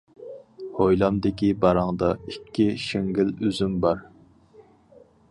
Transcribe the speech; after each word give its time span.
ھويلامدىكى 0.77 1.49
باراڭدا، 1.65 2.09
ئىككى 2.31 2.65
شىڭگىل 2.85 3.29
ئۈزۈم 3.49 3.75
بار. 3.85 4.01